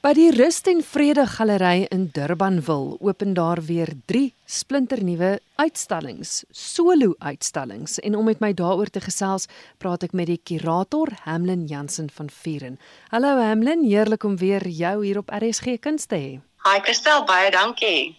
[0.00, 6.44] By die Rust en Vrede Galery in Durban wil open daar weer 3 splinternuwe uitstallings,
[6.50, 9.44] solo-uitstallings en om met my daaroor te gesels,
[9.76, 12.80] praat ek met die kurator Hamlin Jansen van Vieren.
[13.12, 16.32] Hallo Hamlin, heerlik om weer jou hier op RSG Kuns te hê.
[16.64, 18.16] Hi Christel, baie dankie.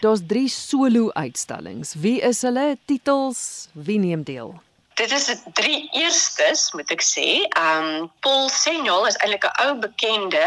[0.00, 1.92] Daar's 3 solo-uitstallings.
[2.00, 2.78] Wie is hulle?
[2.88, 4.56] Titels, wie neem deel?
[4.94, 7.26] Dit is drie eerstes, moet ek sê.
[7.56, 10.44] Um Paul Senjol is eintlik 'n ou bekende.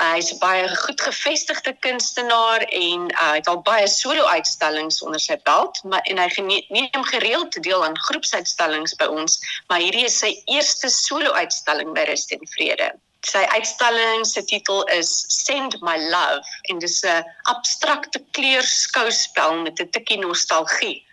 [0.00, 5.20] Uh, Hy's 'n baie goed gevestigde kunstenaar en uh, hy het al baie solo-uitstallings onder
[5.20, 6.28] sy belt, maar en hy
[6.68, 12.32] neem gereeld deel aan groepsuitstallings by ons, maar hierdie is sy eerste solo-uitstalling by Rust
[12.32, 12.92] en Vrede.
[13.26, 19.90] Sy uitstalling se titel is Send My Love en dis 'n abstrakte kleurskouspel met 'n
[19.90, 21.04] tikkie nostalgie.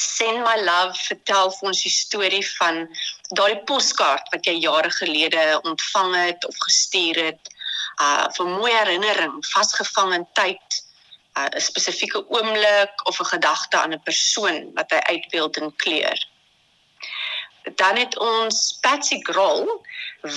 [0.00, 2.86] Send My Love vertel vir ons die storie van
[3.36, 7.52] daardie poskaart wat jy jare gelede ontvang het of gestuur het.
[8.00, 10.80] Uh vir mooi herinnering, vasgevang in tyd,
[11.36, 16.29] uh, 'n spesifieke oomblik of 'n gedagte aan 'n persoon wat hy uitbeeld in kleur
[17.80, 19.64] dan het ons Patsy Groll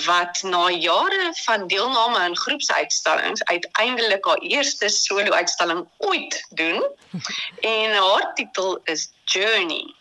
[0.06, 6.80] wat na jare van deelname aan groepsuitstallings uiteindelik haar eerste solo-uitstalling ooit doen
[7.76, 9.94] en haar titel is Journey.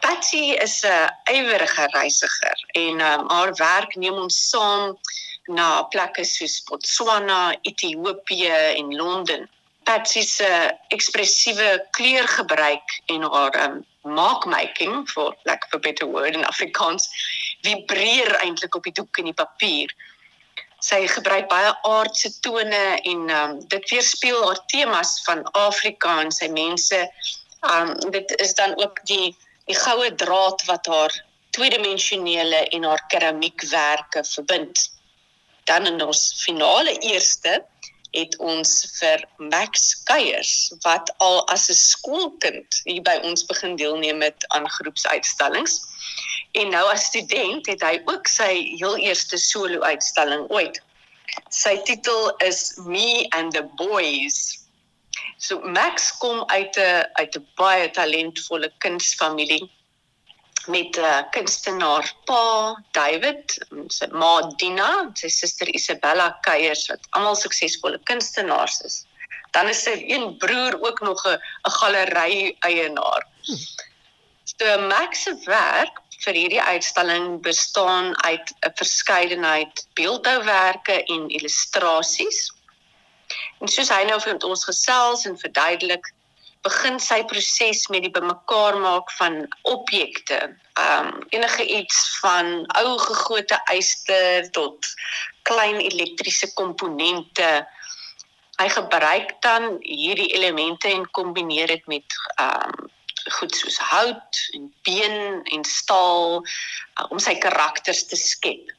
[0.00, 4.98] Patsy is 'n ywerige reisiger en um, haar werk neem ons saam
[5.46, 9.48] na plekke soos Botswana, Ethiopië en Londen.
[9.84, 10.48] Patsy se
[10.94, 17.08] ekspressiewe kleurgebruik en haar um, maakmaking for lack of a better word in Afrikaans
[17.64, 19.92] vibreer eintlik op die doek en die papier.
[20.84, 26.50] Sy gebruik baie aardse tone en um, dit weerspieël haar temas van Afrika en sy
[26.52, 27.00] mense.
[27.64, 31.14] Um dit is dan ook die die goue draad wat haar
[31.56, 34.90] tweedimensionele en haar keramiekwerke verbind.
[35.64, 37.62] Dan in ons finale eerste
[38.14, 44.22] het ons vir Max Keiers wat al as 'n skoolkind hier by ons begin deelneem
[44.22, 45.80] het aan groepsuitstallings.
[46.52, 50.82] En nou as student het hy ook sy heel eerste solo-uitstalling ooit.
[51.50, 54.62] Sy titel is Me and the Boys.
[55.38, 59.70] So Max kom uit 'n uit 'n baie talentvolle kunsfamilie
[60.66, 63.58] met 'n uh, kunstenaar pa David,
[63.88, 69.06] sy ma Dina, sy suster Isabella Keiers wat almal suksesvolle kunstenaars is.
[69.50, 73.22] Dan is sy een broer ook nog 'n 'n galery eienaar.
[74.44, 82.52] So Max se werk vir hierdie uitstalling bestaan uit 'n verskeidenheid beeldhouwerke en illustrasies.
[83.60, 86.12] En soos hy nou vir ons gesels en verduidelik,
[86.64, 90.38] begin sy proses met die bymekaar maak van objekte.
[90.80, 94.88] Um enige iets van ou gegote yster tot
[95.44, 97.50] klein elektriese komponente.
[98.56, 102.90] Hy gebruik dan hierdie elemente en kombineer dit met um
[103.38, 108.72] goed soos hout en been en staal uh, om sy karakters te skep.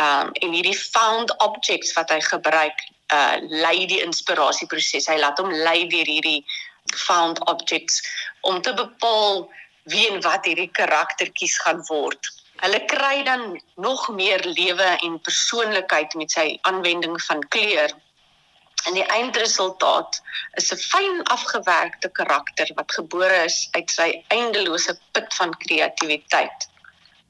[0.00, 5.08] Um en hierdie found objects wat hy gebruik uh lei die inspirasieproses.
[5.08, 6.44] Hy laat hom lei deur hierdie
[6.92, 8.02] found objects
[8.40, 9.50] om te bepaal
[9.82, 12.30] wie en wat hierdie karaktertjies gaan word.
[12.62, 17.92] Hulle kry dan nog meer lewe en persoonlikheid met sy aanwending van kleur.
[18.84, 20.20] En die eindresultaat
[20.60, 26.68] is 'n fyn afgewerkte karakter wat gebore is uit sy eindelose put van kreatiwiteit.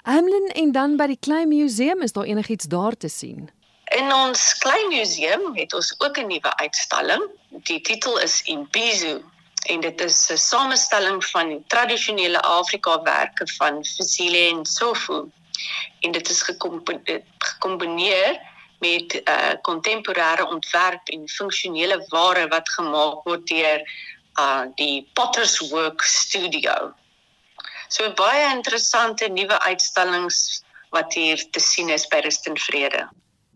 [0.02, 3.50] Hamlin en dan by die klein museum is daar enigiets daar te sien.
[3.84, 7.22] In ons klein museum het ons ook 'n nuwe uitstalling.
[7.48, 9.22] Die titel is Imbizo
[9.66, 15.30] en dit is 'n samestelling van tradisionele Afrika werke van Fusile en Sofu
[16.00, 16.42] en dit is
[17.38, 18.40] gekombineer
[18.78, 23.80] met uh, kontemporêre ontwerp en funksionele ware wat gemaak word deur
[24.40, 26.92] uh, die Potter's Work Studio.
[27.88, 33.08] So baie interessante nuwe uitstallings wat hier te sien is by Rust en Vrede.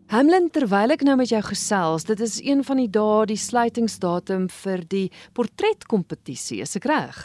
[0.09, 4.47] Hamlin, terwyl ek nou met jou gesels, dit is een van die dae die sluitingsdatum
[4.63, 5.03] vir die
[5.37, 7.19] portretkompetisie, is ek reg?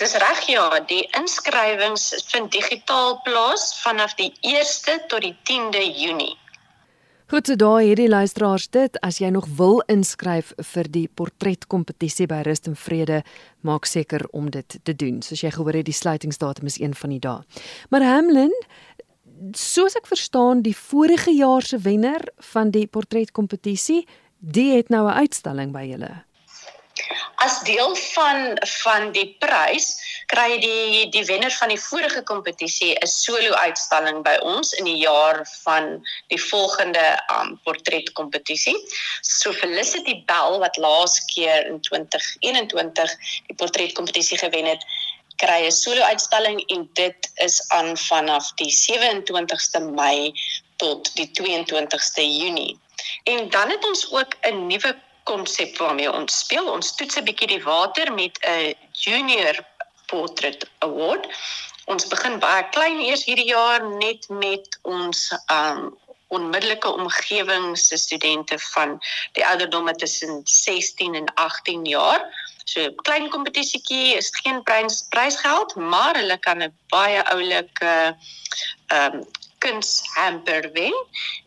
[0.00, 6.34] Dis reg ja, die inskrywings vind digitaal plaas vanaf die 1ste tot die 10de Junie.
[7.30, 12.42] Goed so daai hierdie luisteraars dit as jy nog wil inskryf vir die portretkompetisie by
[12.44, 13.22] Rust en Vrede
[13.64, 15.22] maak seker om dit te doen.
[15.24, 17.40] Soos jy gehoor het die sluitingsdatum is een van die dae.
[17.88, 18.52] Maar Hamlin,
[19.52, 22.22] soos ek verstaan, die vorige jaar se wenner
[22.52, 24.06] van die portretkompetisie,
[24.38, 26.24] die het nou 'n uitstalling by julle.
[27.44, 29.88] as deel van van die prys
[30.32, 34.96] kry die die wenner van die vorige kompetisie 'n solo uitstalling by ons in die
[35.02, 36.00] jaar van
[36.32, 37.04] die volgende
[37.36, 38.76] um, portretkompetisie.
[39.22, 43.16] So Felicity Bell wat laas keer in 2021
[43.50, 44.84] die portretkompetisie gewen het,
[45.36, 50.32] kry 'n solo uitstalling en dit is aan vanaf die 27ste Mei
[50.76, 52.78] tot die 22ste Junie.
[53.24, 56.66] En dan het ons ook 'n nuwe konsep waarmee ons speel.
[56.70, 59.56] Ons toets 'n bietjie die water met 'n Junior
[60.06, 61.26] Portrait Award.
[61.84, 65.98] Ons begin baie klein eers hierdie jaar net met ons um
[66.34, 68.98] onmiddellike omgewing se studente van
[69.32, 72.24] die ouderdomme tussen 16 en 18 jaar.
[72.64, 78.16] So klein kompetisietjie is geen prys prysgeld, maar hulle kan 'n baie oulike
[78.88, 79.24] um
[79.58, 80.94] kunshamper wen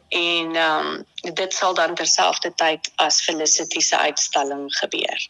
[0.10, 5.28] en ehm um, dit sal dan terselfdertyd as Felicity se uitstalling gebeur.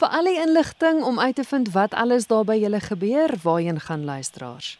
[0.00, 3.80] Vir al die inligting om uit te vind wat alles daar by julle gebeur, waarheen
[3.80, 4.78] gaan luisteraars?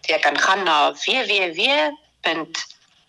[0.00, 0.94] Jy kan gaan na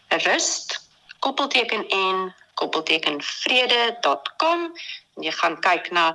[0.09, 0.79] www.rust
[1.19, 4.73] koppelteken en koppelteken vrede.com
[5.15, 6.05] en jy gaan kyk na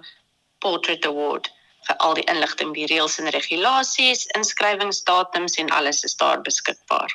[0.59, 1.51] Portrait Award
[1.87, 7.11] vir al die inligting, die reëls en regulasies, inskrywingsdatums en alles is daar beskikbaar.